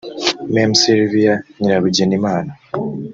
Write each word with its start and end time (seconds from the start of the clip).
Mme 0.55 0.71
Sylvie 0.81 1.33
Nyirabugenimana 1.59 2.51